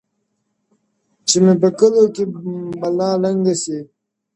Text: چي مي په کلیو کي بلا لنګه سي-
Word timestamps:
چي 1.27 1.37
مي 1.43 1.53
په 1.61 1.69
کلیو 1.79 2.05
کي 2.15 2.23
بلا 2.81 3.09
لنګه 3.23 3.53
سي- 3.63 3.79